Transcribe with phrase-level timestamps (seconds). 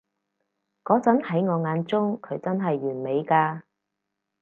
[0.83, 3.61] 嗰陣喺我眼中，佢真係完美㗎